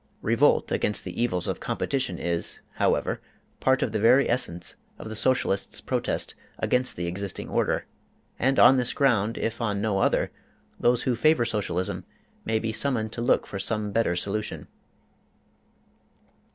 [0.23, 3.21] Revolt against the evils of competition is, however,
[3.59, 7.85] part of the very essence of the Socialist's protest against the existing order,
[8.39, 10.31] and on this ground, if on no other,
[10.79, 12.03] those who favor Socialism
[12.45, 14.67] may be summoned to look for some better solution.